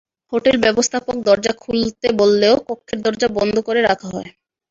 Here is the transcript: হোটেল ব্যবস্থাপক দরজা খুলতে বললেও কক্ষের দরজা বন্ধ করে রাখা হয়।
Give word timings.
হোটেল 0.33 0.55
ব্যবস্থাপক 0.63 1.15
দরজা 1.27 1.53
খুলতে 1.61 2.07
বললেও 2.19 2.55
কক্ষের 2.67 2.99
দরজা 3.05 3.27
বন্ধ 3.37 3.55
করে 3.67 3.79
রাখা 3.81 4.07
হয়। 4.13 4.29